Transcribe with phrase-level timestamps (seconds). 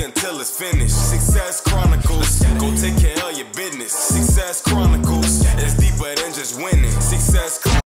[0.00, 0.94] Until it's finished.
[0.94, 2.40] Success Chronicles.
[2.60, 3.92] Go take care of your business.
[3.92, 5.44] Success Chronicles.
[5.56, 6.90] It's deeper than just winning.
[6.90, 7.82] Success Chronicles.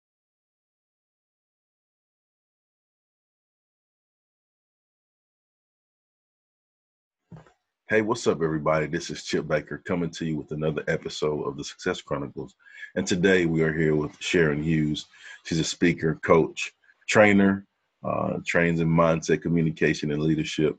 [7.88, 8.86] Hey, what's up, everybody?
[8.86, 12.54] This is Chip Baker coming to you with another episode of the Success Chronicles.
[12.94, 15.06] And today we are here with Sharon Hughes.
[15.44, 16.72] She's a speaker, coach,
[17.08, 17.66] trainer,
[18.04, 20.76] uh, trains in mindset, communication, and leadership.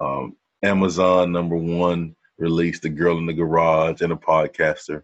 [0.00, 5.02] Um, Amazon number one released The Girl in the Garage and a podcaster.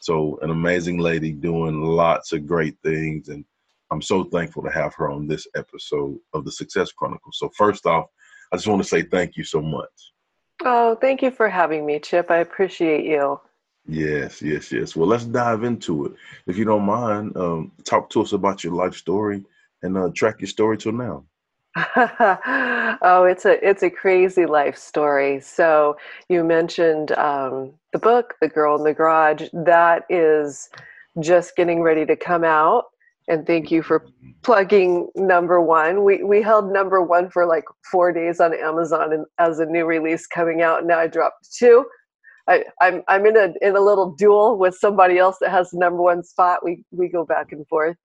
[0.00, 3.28] So, an amazing lady doing lots of great things.
[3.28, 3.44] And
[3.90, 7.38] I'm so thankful to have her on this episode of the Success Chronicles.
[7.38, 8.06] So, first off,
[8.52, 10.12] I just want to say thank you so much.
[10.64, 12.30] Oh, thank you for having me, Chip.
[12.30, 13.40] I appreciate you.
[13.86, 14.94] Yes, yes, yes.
[14.94, 16.12] Well, let's dive into it.
[16.46, 19.44] If you don't mind, um, talk to us about your life story
[19.82, 21.24] and uh, track your story till now.
[23.02, 25.40] oh, it's a it's a crazy life story.
[25.40, 25.96] So
[26.28, 30.68] you mentioned um, the book, "The Girl in the Garage." That is
[31.20, 32.86] just getting ready to come out.
[33.28, 34.06] And thank you for
[34.42, 36.04] plugging number one.
[36.04, 39.84] We we held number one for like four days on Amazon and as a new
[39.84, 40.86] release coming out.
[40.86, 41.84] Now I dropped two.
[42.48, 45.78] I, I'm I'm in a in a little duel with somebody else that has the
[45.78, 46.64] number one spot.
[46.64, 47.96] We we go back and forth.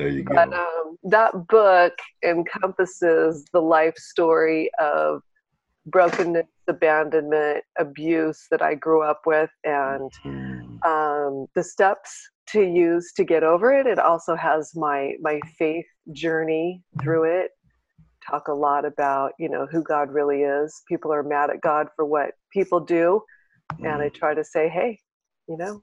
[0.00, 0.34] There you go.
[0.34, 1.92] But um, that book
[2.24, 5.20] encompasses the life story of
[5.86, 12.10] brokenness, abandonment, abuse that I grew up with, and Mm, um, the steps
[12.48, 13.86] to use to get over it.
[13.86, 17.50] It also has my my faith journey through it.
[18.28, 20.82] Talk a lot about you know who God really is.
[20.88, 23.22] People are mad at God for what people do,
[23.84, 24.98] and I try to say, hey,
[25.48, 25.82] you know,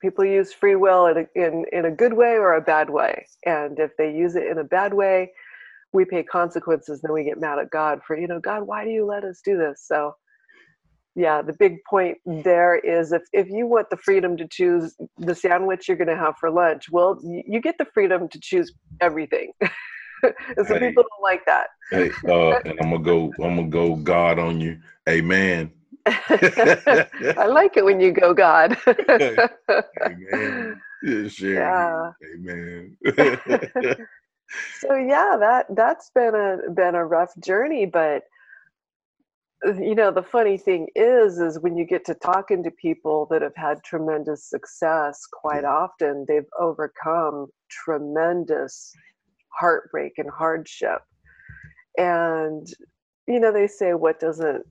[0.00, 3.26] people use free will in a, in in a good way or a bad way,
[3.44, 5.32] and if they use it in a bad way,
[5.92, 7.00] we pay consequences.
[7.00, 9.40] Then we get mad at God for you know, God, why do you let us
[9.44, 9.84] do this?
[9.86, 10.14] So
[11.14, 15.34] yeah the big point there is if, if you want the freedom to choose the
[15.34, 19.50] sandwich you're going to have for lunch well you get the freedom to choose everything
[19.60, 20.88] and some Hey.
[20.88, 23.34] people don't like that Hey, uh, and I'm gonna go.
[23.42, 23.96] I'm gonna go.
[23.96, 24.78] God on you.
[25.08, 25.72] Amen.
[26.06, 30.80] i like it when you go god Amen.
[31.02, 32.10] Yeah, Yeah.
[32.34, 32.96] Amen.
[34.80, 38.22] so yeah that that's been a been a rough journey but
[39.64, 43.42] you know the funny thing is is when you get to talking to people that
[43.42, 48.92] have had tremendous success quite often they've overcome tremendous
[49.50, 51.02] heartbreak and hardship
[51.98, 52.68] and
[53.26, 54.64] you know they say what doesn't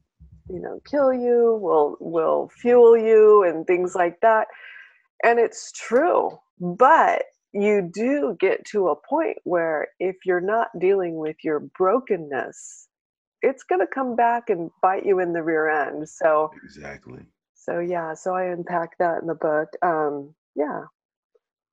[0.50, 4.48] you know kill you will will fuel you and things like that.
[5.24, 11.18] And it's true but you do get to a point where if you're not dealing
[11.18, 12.88] with your brokenness
[13.42, 16.10] it's going to come back and bite you in the rear end.
[16.10, 17.20] So exactly.
[17.56, 19.70] so yeah so i unpack that in the book.
[19.82, 20.84] Um yeah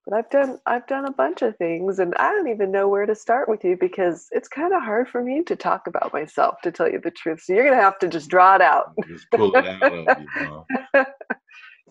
[0.07, 3.07] but i've done i've done a bunch of things and i don't even know where
[3.07, 6.57] to start with you because it's kind of hard for me to talk about myself
[6.63, 8.87] to tell you the truth so you're going to have to just draw it out
[9.09, 10.67] Just pull it out of you.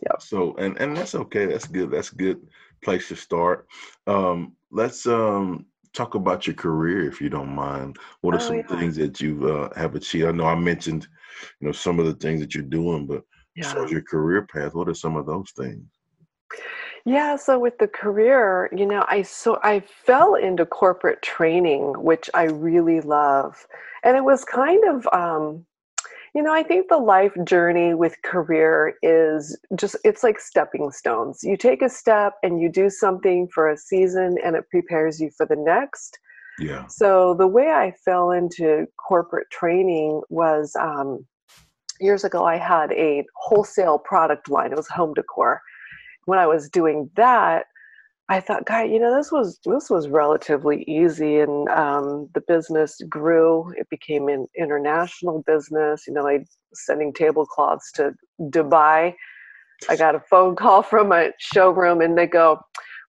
[0.04, 0.22] Yep.
[0.22, 1.46] So, and and that's okay.
[1.46, 1.92] That's good.
[1.92, 2.42] That's a good
[2.84, 3.68] place to start.
[4.08, 7.98] Um, let's um talk about your career, if you don't mind.
[8.22, 8.64] What are Oh, some yeah.
[8.64, 10.28] things that you uh, have achieved?
[10.28, 11.08] I know I mentioned,
[11.60, 13.24] you know, some of the things that you're doing, but
[13.62, 15.86] as far yeah as your career path, what are some of those things?
[17.06, 22.30] Yeah, so with the career, you know, I so I fell into corporate training, which
[22.34, 23.68] I really love.
[24.04, 25.66] And it was kind of um
[26.34, 31.44] you know, I think the life journey with career is just it's like stepping stones.
[31.44, 35.30] You take a step and you do something for a season and it prepares you
[35.38, 36.18] for the next.
[36.58, 36.88] Yeah.
[36.88, 41.26] So the way I fell into corporate training was um
[42.00, 44.72] years ago I had a wholesale product line.
[44.72, 45.62] It was home decor
[46.26, 47.66] when I was doing that,
[48.30, 53.00] I thought, God, you know, this was this was relatively easy, and um, the business
[53.10, 53.74] grew.
[53.78, 56.04] It became an international business.
[56.08, 59.14] You know, I sending tablecloths to Dubai.
[59.90, 62.60] I got a phone call from a showroom, and they go,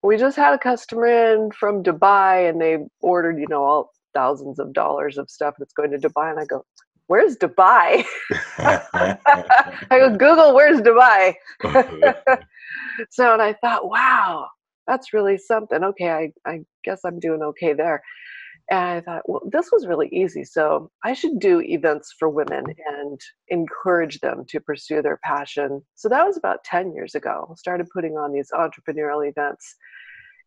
[0.02, 4.58] "We just had a customer in from Dubai, and they ordered, you know, all thousands
[4.58, 6.64] of dollars of stuff that's going to Dubai." And I go,
[7.06, 8.04] where's Dubai?
[8.58, 9.18] I
[9.90, 11.34] go, Google, where's Dubai?
[13.10, 14.48] so, and I thought, wow,
[14.86, 15.82] that's really something.
[15.82, 18.02] Okay, I, I guess I'm doing okay there.
[18.70, 20.42] And I thought, well, this was really easy.
[20.42, 22.64] So I should do events for women
[23.00, 25.82] and encourage them to pursue their passion.
[25.96, 27.48] So that was about 10 years ago.
[27.50, 29.76] I started putting on these entrepreneurial events.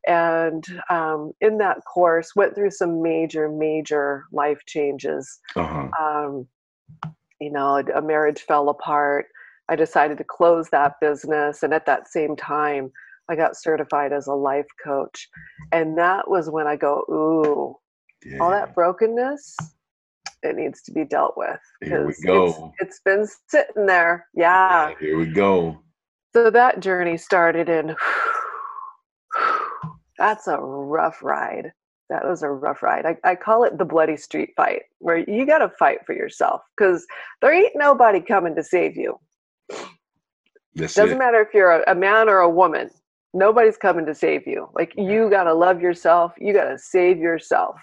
[0.07, 5.39] And um, in that course, went through some major, major life changes.
[5.55, 5.89] Uh-huh.
[6.01, 6.47] Um,
[7.41, 9.25] you know, a marriage fell apart.
[9.69, 11.61] I decided to close that business.
[11.63, 12.91] And at that same time,
[13.29, 15.27] I got certified as a life coach.
[15.71, 17.75] And that was when I go, ooh,
[18.25, 18.39] yeah.
[18.39, 19.57] all that brokenness,
[20.43, 21.59] it needs to be dealt with.
[21.83, 22.73] Here we go.
[22.79, 24.27] It's, it's been sitting there.
[24.33, 24.89] Yeah.
[24.89, 24.95] yeah.
[24.99, 25.81] Here we go.
[26.33, 27.95] So that journey started in,
[30.17, 31.71] that's a rough ride.
[32.09, 33.05] That was a rough ride.
[33.05, 36.61] I, I call it the bloody street fight, where you got to fight for yourself
[36.77, 37.05] because
[37.41, 39.19] there ain't nobody coming to save you.
[40.75, 41.19] That's Doesn't it.
[41.19, 42.89] matter if you're a, a man or a woman
[43.33, 47.17] nobody's coming to save you like you got to love yourself you got to save
[47.17, 47.75] yourself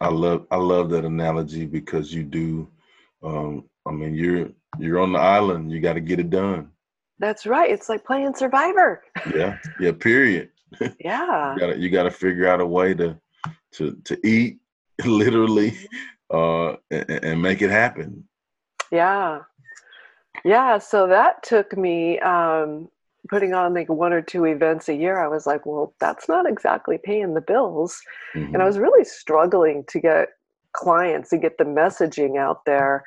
[0.00, 2.68] i love i love that analogy because you do
[3.22, 4.48] um i mean you're
[4.78, 6.68] you're on the island you got to get it done
[7.18, 9.02] that's right it's like playing survivor
[9.34, 10.50] yeah yeah period
[11.00, 13.16] yeah you gotta you gotta figure out a way to
[13.72, 14.58] to to eat
[15.04, 15.76] literally
[16.32, 18.24] uh and, and make it happen
[18.92, 19.40] yeah
[20.44, 22.88] yeah so that took me um
[23.28, 26.48] putting on like one or two events a year, I was like, well, that's not
[26.48, 28.00] exactly paying the bills.
[28.34, 28.46] Mm-hmm.
[28.46, 28.66] And I mm-hmm.
[28.66, 30.28] was really struggling to get
[30.72, 33.04] clients to get the messaging out there.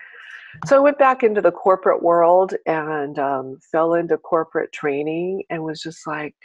[0.66, 5.64] So I went back into the corporate world and um, fell into corporate training and
[5.64, 6.36] was just like,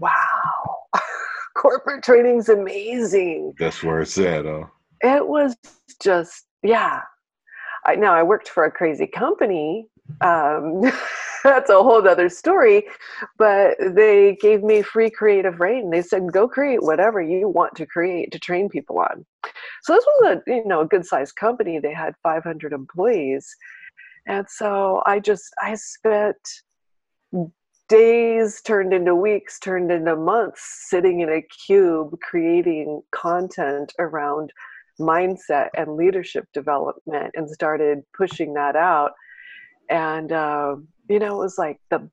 [0.00, 0.76] wow,
[1.56, 3.54] corporate training's amazing.
[3.58, 4.64] That's where it's at, huh?
[5.02, 5.56] It was
[6.02, 7.00] just, yeah.
[7.86, 9.86] I, now I worked for a crazy company.
[10.20, 10.82] Um,
[11.44, 12.84] that's a whole other story.
[13.38, 15.90] But they gave me free creative rein.
[15.90, 19.24] They said, go create whatever you want to create to train people on.
[19.82, 21.78] So this was a you know a good sized company.
[21.78, 23.48] They had 500 employees,
[24.26, 26.36] and so I just I spent
[27.90, 34.50] days turned into weeks turned into months sitting in a cube creating content around
[34.98, 39.12] mindset and leadership development and started pushing that out
[39.90, 40.76] and uh,
[41.10, 42.08] you know, it was like the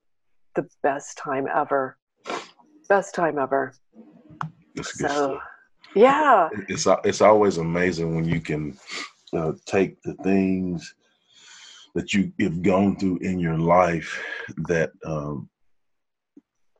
[0.56, 1.98] the best time ever.
[2.90, 3.74] Best time ever.
[4.82, 5.42] So, stuff.
[5.96, 6.50] yeah.
[6.68, 8.76] It's it's always amazing when you can
[9.34, 10.96] uh, take the things
[11.94, 14.24] that you have gone through in your life
[14.68, 15.48] that um,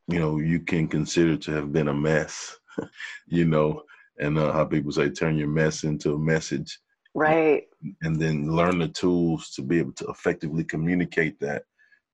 [0.08, 2.58] you know you can consider to have been a mess.
[3.28, 3.84] you know,
[4.20, 6.80] and uh, how people say, turn your mess into a message.
[7.14, 7.64] Right.
[8.02, 11.64] And then learn the tools to be able to effectively communicate that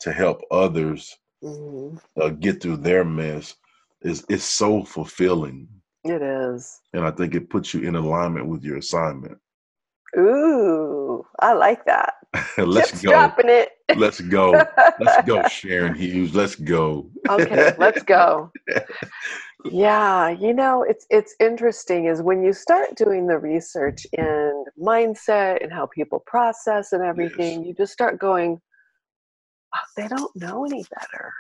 [0.02, 1.14] to help others
[1.44, 1.98] mm-hmm.
[2.22, 3.56] uh, get through their mess
[4.02, 5.68] is it's so fulfilling.
[6.04, 9.38] It is, and I think it puts you in alignment with your assignment.
[10.18, 12.16] Ooh, I like that.
[12.58, 13.12] Let's Chips go.
[13.12, 13.70] Dropping it.
[13.96, 14.52] Let's go.
[15.00, 16.36] Let's go, Sharon Hughes.
[16.36, 17.10] Let's go.
[17.30, 18.52] okay, let's go.
[19.66, 25.64] Yeah, you know, it's it's interesting is when you start doing the research in mindset
[25.64, 27.68] and how people process and everything, yes.
[27.68, 28.60] you just start going,
[29.74, 31.34] oh, they don't know any better.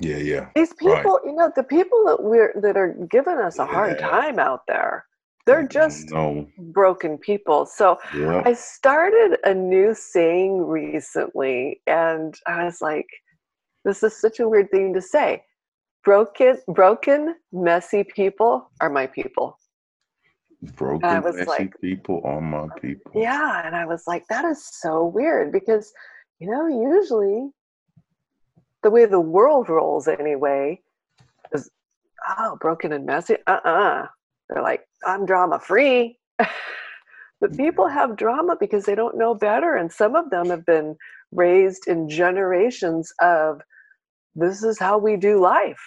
[0.00, 0.48] Yeah, yeah.
[0.56, 1.24] These people, right.
[1.24, 3.72] you know, the people that we're that are giving us a yeah.
[3.72, 5.06] hard time out there,
[5.46, 6.46] they're mm, just no.
[6.58, 7.66] broken people.
[7.66, 8.42] So yeah.
[8.44, 13.08] I started a new saying recently, and I was like,
[13.84, 15.44] "This is such a weird thing to say."
[16.04, 19.56] Broken, broken, messy people are my people.
[20.74, 23.12] Broken, messy like, people are my people.
[23.14, 25.92] Yeah, and I was like, that is so weird because,
[26.40, 27.50] you know, usually
[28.82, 30.80] the way the world rolls anyway
[31.52, 31.70] is
[32.38, 34.06] oh broken and messy uh-uh
[34.52, 36.18] they're like i'm drama free.
[37.42, 37.64] But mm-hmm.
[37.64, 40.96] people have drama because they don't know better and some of them have been
[41.32, 43.60] raised in generations of
[44.36, 45.82] this is how we do life.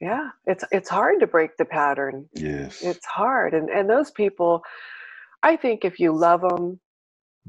[0.00, 2.28] Yeah it's it's hard to break the pattern.
[2.34, 2.82] Yes.
[2.82, 4.62] It's hard and and those people
[5.44, 6.80] i think if you love them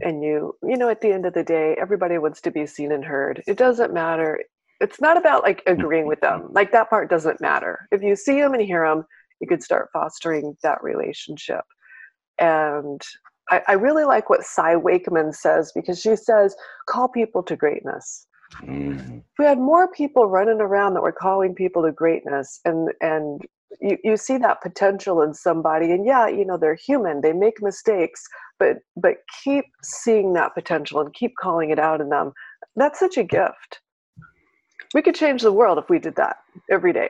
[0.02, 2.92] and you you know at the end of the day everybody wants to be seen
[2.92, 3.42] and heard.
[3.48, 4.44] It doesn't matter
[4.84, 6.50] it's not about like agreeing with them.
[6.52, 7.88] Like that part doesn't matter.
[7.92, 9.06] If you see them and hear them
[9.44, 11.66] you could start fostering that relationship.
[12.40, 13.02] And
[13.50, 16.56] I, I really like what Cy Wakeman says because she says
[16.88, 18.26] call people to greatness.
[18.62, 19.18] Mm-hmm.
[19.18, 23.42] if we had more people running around that were calling people to greatness and and
[23.82, 27.64] you, you see that potential in somebody and yeah you know they're human they make
[27.64, 28.22] mistakes
[28.60, 32.32] but but keep seeing that potential and keep calling it out in them
[32.76, 33.82] that's such a gift
[34.94, 36.38] we could change the world if we did that
[36.70, 37.10] every day.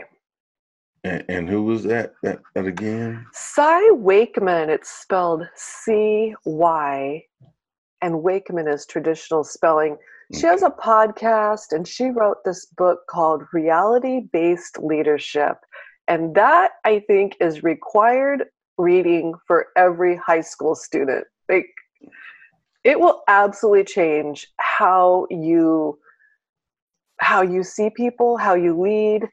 [1.04, 3.26] And, and who was that, that that again?
[3.34, 7.24] Cy wakeman it's spelled c-y
[8.02, 9.98] and wakeman is traditional spelling.
[10.34, 15.58] She has a podcast and she wrote this book called reality based leadership
[16.08, 18.46] and that I think is required
[18.78, 21.26] reading for every high school student.
[21.50, 21.68] Like
[22.84, 26.00] it will absolutely change how you
[27.24, 29.28] how you see people, how you lead.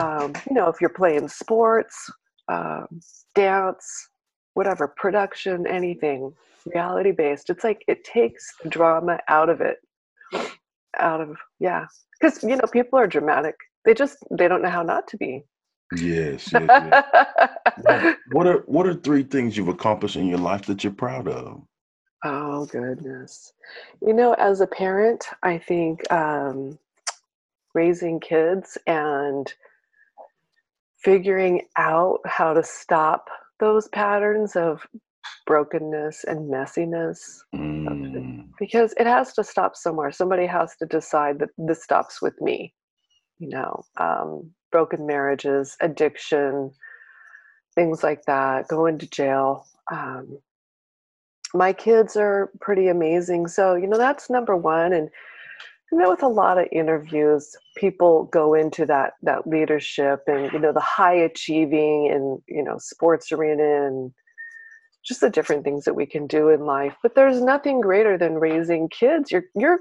[0.00, 2.10] Um, you know, if you're playing sports,
[2.48, 3.00] um,
[3.34, 4.08] dance,
[4.54, 6.32] whatever, production, anything,
[6.74, 7.50] reality based.
[7.50, 9.78] It's like it takes the drama out of it.
[10.98, 11.86] Out of yeah,
[12.18, 13.54] because you know people are dramatic.
[13.84, 15.44] They just they don't know how not to be.
[15.94, 16.50] Yes.
[16.52, 17.04] yes,
[17.86, 18.16] yes.
[18.32, 21.62] what are what are three things you've accomplished in your life that you're proud of?
[22.24, 23.52] Oh goodness.
[24.00, 26.78] You know, as a parent, I think um,
[27.76, 29.52] raising kids and
[30.98, 33.28] figuring out how to stop
[33.60, 34.80] those patterns of
[35.46, 37.18] brokenness and messiness
[37.54, 38.44] mm.
[38.58, 42.72] because it has to stop somewhere somebody has to decide that this stops with me
[43.38, 46.70] you know um, broken marriages, addiction,
[47.74, 49.66] things like that, going to jail.
[49.90, 50.38] Um,
[51.54, 53.48] my kids are pretty amazing.
[53.48, 54.92] So, you know, that's number one.
[54.92, 55.08] And
[55.96, 60.58] you know, with a lot of interviews, people go into that that leadership and you
[60.58, 64.12] know the high achieving and you know sports arena and
[65.06, 66.94] just the different things that we can do in life.
[67.02, 69.32] But there's nothing greater than raising kids.
[69.32, 69.78] You're you're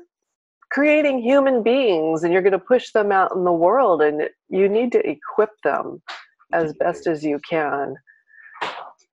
[0.71, 4.69] creating human beings and you're going to push them out in the world and you
[4.69, 6.01] need to equip them
[6.53, 7.95] as best as you can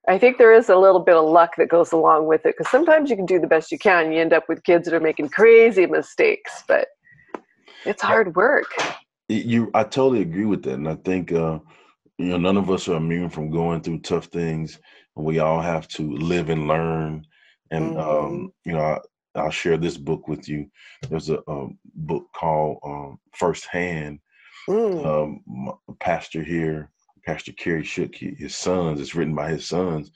[0.09, 2.71] i think there is a little bit of luck that goes along with it because
[2.71, 5.00] sometimes you can do the best you can you end up with kids that are
[5.00, 6.88] making crazy mistakes but
[7.85, 8.73] it's hard work
[9.28, 11.59] you i totally agree with that and i think uh
[12.18, 14.78] you know none of us are immune from going through tough things
[15.16, 17.25] and we all have to live and learn
[17.71, 18.26] and um, mm-hmm.
[18.26, 18.99] um you know
[19.35, 20.71] I'll share this book with you.
[21.09, 24.18] There's a, a book called um, Firsthand.
[24.68, 25.04] Mm.
[25.04, 26.90] Um, pastor here,
[27.25, 29.00] Pastor Kerry Shook, his sons.
[29.00, 30.11] It's written by his sons,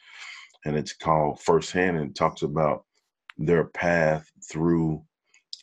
[0.65, 2.85] and it's called Firsthand, and talks about
[3.39, 5.03] their path through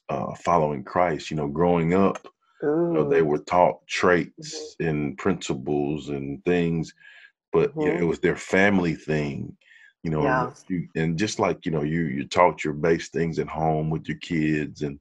[0.09, 1.31] uh, following Christ.
[1.31, 2.25] You know, growing up,
[2.61, 4.87] you know, they were taught traits mm-hmm.
[4.87, 6.93] and principles and things,
[7.51, 7.81] but mm-hmm.
[7.81, 8.07] you know, it mm-hmm.
[8.07, 9.55] was their family thing
[10.03, 10.23] you know
[10.69, 10.79] yeah.
[10.95, 14.17] and just like you know you you taught your base things at home with your
[14.17, 14.99] kids and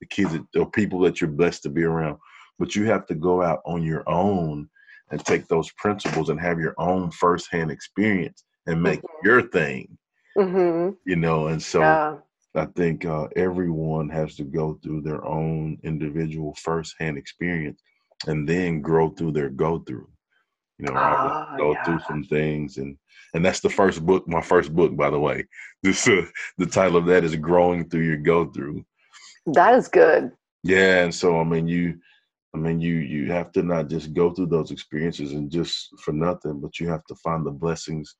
[0.00, 2.18] the kids or people that you're blessed to be around
[2.58, 4.68] but you have to go out on your own
[5.12, 9.26] and take those principles and have your own firsthand experience and make mm-hmm.
[9.26, 9.96] your thing
[10.36, 10.90] mm-hmm.
[11.06, 12.16] you know and so yeah.
[12.56, 17.80] i think uh, everyone has to go through their own individual firsthand experience
[18.26, 20.08] and then grow through their go through
[20.82, 21.84] you know, I go yeah.
[21.84, 22.96] through some things, and
[23.34, 25.46] and that's the first book, my first book, by the way.
[25.82, 26.26] This uh,
[26.58, 28.84] the title of that is "Growing Through Your Go Through."
[29.46, 30.32] That is good.
[30.64, 31.98] Yeah, and so I mean, you,
[32.54, 36.12] I mean, you you have to not just go through those experiences and just for
[36.12, 38.14] nothing, but you have to find the blessings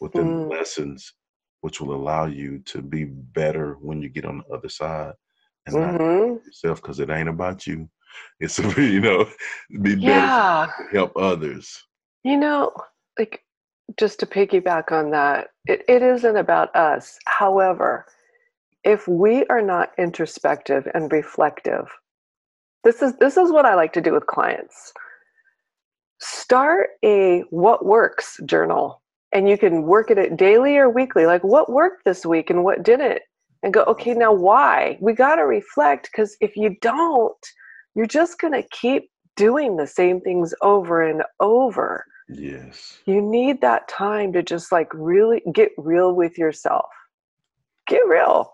[0.00, 0.42] within mm.
[0.42, 1.14] the lessons,
[1.62, 5.14] which will allow you to be better when you get on the other side,
[5.66, 6.32] and mm-hmm.
[6.34, 7.88] not yourself because it ain't about you.
[8.40, 9.26] It's you know,
[9.80, 10.66] be better yeah.
[10.92, 11.82] help others.
[12.24, 12.72] You know,
[13.18, 13.42] like
[13.98, 17.18] just to piggyback on that, it, it isn't about us.
[17.26, 18.06] However,
[18.84, 21.86] if we are not introspective and reflective,
[22.84, 24.92] this is this is what I like to do with clients.
[26.20, 31.42] Start a what works journal and you can work at it daily or weekly like
[31.42, 33.20] what worked this week and what didn't
[33.62, 37.46] and go okay now why we got to reflect because if you don't
[37.96, 42.98] you're just going to keep doing the same things over and over Yes.
[43.06, 46.86] You need that time to just like really get real with yourself.
[47.86, 48.52] Get real.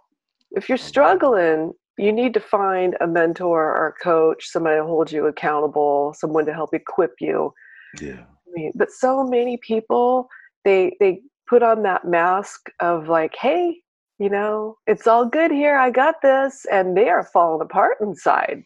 [0.52, 5.10] If you're struggling, you need to find a mentor or a coach, somebody to hold
[5.10, 7.52] you accountable, someone to help equip you.
[8.00, 8.20] Yeah.
[8.20, 10.28] I mean, but so many people,
[10.64, 13.78] they they put on that mask of like, hey,
[14.18, 15.76] you know, it's all good here.
[15.76, 16.66] I got this.
[16.70, 18.62] And they are falling apart inside.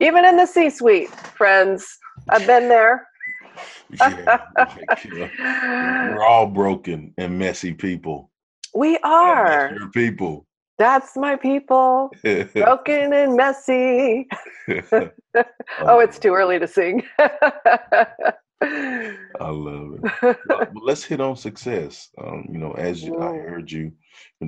[0.00, 1.86] Even in the C suite, friends.
[2.30, 3.08] I've been there
[4.00, 4.40] yeah,
[6.14, 8.30] we're all broken and messy people.
[8.74, 9.74] We are.
[9.92, 10.46] people.
[10.78, 12.10] That's my people.
[12.54, 14.28] broken and messy.
[14.92, 17.02] oh, it's too early to sing.
[18.60, 20.36] I love it.
[20.48, 22.10] Well, let's hit on success.
[22.18, 23.92] Um, you know, as you, I heard you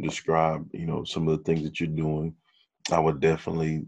[0.01, 2.35] describe, you know, some of the things that you're doing,
[2.93, 3.87] I would definitely,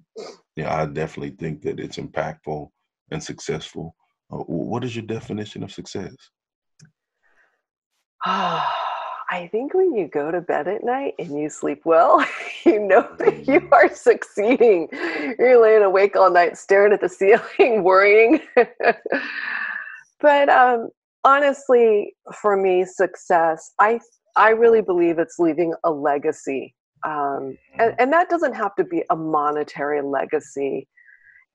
[0.57, 2.69] yeah, I definitely think that it's impactful
[3.11, 3.95] and successful.
[4.33, 6.15] Uh, what is your definition of success?
[9.33, 12.23] I think when you go to bed at night and you sleep well,
[12.67, 13.73] you know that you mm.
[13.73, 14.89] are succeeding.
[15.39, 17.09] You're laying awake all night staring at the
[17.59, 18.43] ceiling, worrying.
[20.21, 20.91] but um,
[21.25, 24.01] honestly, for me, success, I
[24.37, 26.75] I really believe it's leaving a legacy.
[27.03, 27.97] Um, and, mm.
[27.99, 30.87] and that doesn't have to be a monetary legacy.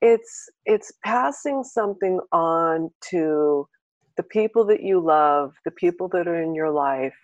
[0.02, 3.68] It's it's passing something on to
[4.16, 7.14] the people that you love, the people that are in your life,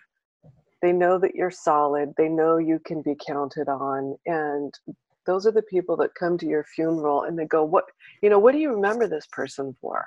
[0.81, 4.15] they know that you're solid, they know you can be counted on.
[4.25, 4.73] And
[5.25, 7.85] those are the people that come to your funeral and they go, What,
[8.21, 10.05] you know, what do you remember this person for?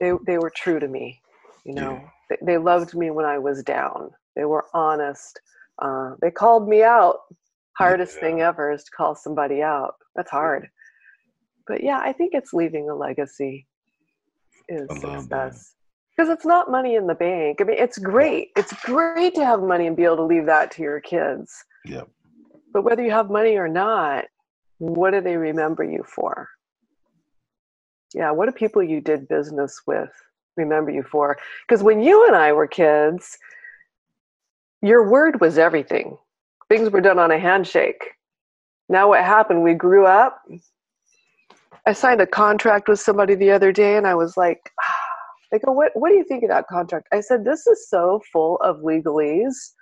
[0.00, 1.20] They, they were true to me,
[1.64, 2.08] you know, yeah.
[2.30, 5.40] they, they, loved me when I was down, they were honest.
[5.80, 7.16] Uh, they called me out.
[7.76, 8.20] Hardest yeah.
[8.20, 9.94] thing ever is to call somebody out.
[10.14, 10.68] That's hard.
[11.66, 13.66] But yeah, I think it's leaving a legacy
[14.68, 15.74] is success
[16.16, 17.60] because it's not money in the bank.
[17.60, 18.50] I mean, it's great.
[18.56, 21.52] It's great to have money and be able to leave that to your kids.
[21.84, 22.02] Yeah.
[22.72, 24.26] But whether you have money or not,
[24.78, 26.48] what do they remember you for?
[28.14, 30.10] Yeah, what do people you did business with
[30.56, 31.36] remember you for?
[31.66, 33.36] Because when you and I were kids,
[34.82, 36.16] your word was everything.
[36.68, 38.04] Things were done on a handshake.
[38.88, 39.62] Now, what happened?
[39.62, 40.42] We grew up,
[41.86, 44.70] I signed a contract with somebody the other day and I was like,
[45.50, 47.08] they go, what, what do you think of that contract?
[47.12, 49.72] I said, this is so full of legalese.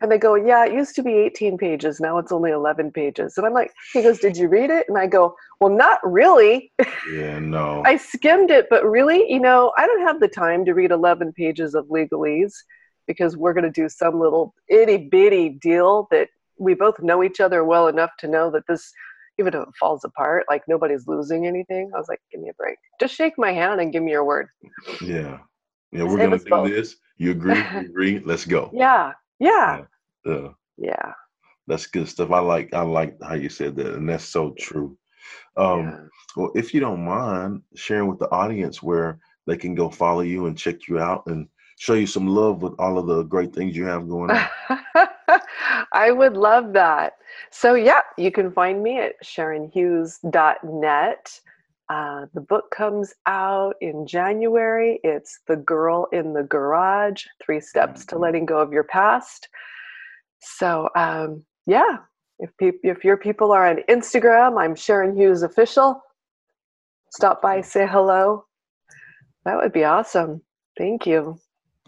[0.00, 1.98] And they go, yeah, it used to be 18 pages.
[1.98, 3.36] Now it's only 11 pages.
[3.36, 4.86] And I'm like, he goes, did you read it?
[4.88, 6.72] And I go, well, not really.
[7.12, 7.82] Yeah, no.
[7.86, 11.32] I skimmed it, but really, you know, I don't have the time to read 11
[11.32, 12.54] pages of legalese
[13.08, 17.40] because we're going to do some little itty bitty deal that we both know each
[17.40, 18.92] other well enough to know that this
[19.38, 21.90] even if it falls apart, like nobody's losing anything.
[21.94, 22.76] I was like, give me a break.
[23.00, 24.48] Just shake my hand and give me your word.
[25.00, 25.38] Yeah.
[25.92, 26.68] Yeah, we're gonna do both.
[26.68, 26.96] this.
[27.16, 27.54] You agree?
[27.72, 28.20] You agree?
[28.24, 28.70] Let's go.
[28.72, 29.12] Yeah.
[29.38, 29.84] Yeah.
[30.24, 30.48] Yeah.
[30.76, 31.12] yeah.
[31.66, 32.30] That's good stuff.
[32.30, 34.96] I like I like how you said that, and that's so true.
[35.56, 36.00] Um, yeah.
[36.36, 40.46] well, if you don't mind sharing with the audience where they can go follow you
[40.46, 41.48] and check you out and
[41.78, 44.48] show you some love with all of the great things you have going on.
[45.92, 47.14] I would love that.
[47.50, 51.40] So, yeah, you can find me at sharonhughes.net.
[51.90, 55.00] Uh, the book comes out in January.
[55.04, 59.48] It's The Girl in the Garage Three Steps to Letting Go of Your Past.
[60.40, 61.98] So, um, yeah,
[62.38, 66.02] if, pe- if your people are on Instagram, I'm Sharon Hughes Official.
[67.10, 68.44] Stop by, say hello.
[69.44, 70.42] That would be awesome.
[70.76, 71.38] Thank you.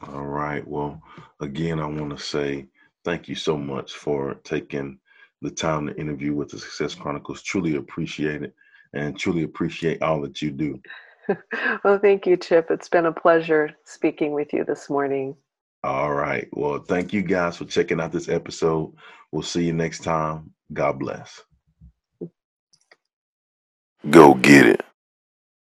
[0.09, 0.67] All right.
[0.67, 1.03] Well,
[1.41, 2.69] again, I want to say
[3.05, 4.99] thank you so much for taking
[5.43, 7.43] the time to interview with the Success Chronicles.
[7.43, 8.55] Truly appreciate it
[8.93, 10.81] and truly appreciate all that you do.
[11.85, 12.71] well, thank you, Chip.
[12.71, 15.37] It's been a pleasure speaking with you this morning.
[15.83, 16.49] All right.
[16.53, 18.93] Well, thank you guys for checking out this episode.
[19.33, 20.53] We'll see you next time.
[20.73, 21.43] God bless.
[24.11, 24.81] Go get it.